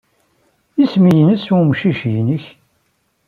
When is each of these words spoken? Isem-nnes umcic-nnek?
Isem-nnes 0.83 1.45
umcic-nnek? 1.57 2.45